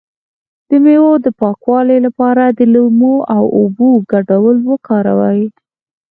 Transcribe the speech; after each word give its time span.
د 0.69 0.71
میوو 0.83 1.13
د 1.25 1.27
پاکوالي 1.39 1.97
لپاره 2.05 2.43
د 2.47 2.59
لیمو 2.73 3.15
او 3.35 3.43
اوبو 3.59 3.89
ګډول 4.11 4.57
وکاروئ 4.69 5.43